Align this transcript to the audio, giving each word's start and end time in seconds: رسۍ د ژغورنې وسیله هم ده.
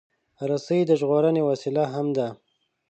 رسۍ 0.49 0.79
د 0.85 0.91
ژغورنې 0.99 1.41
وسیله 1.49 1.83
هم 1.93 2.07
ده. 2.17 2.27